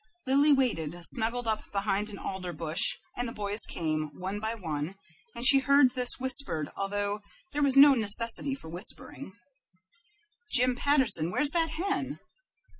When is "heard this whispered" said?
5.59-6.69